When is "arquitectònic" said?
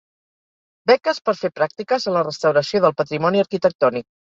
3.49-4.15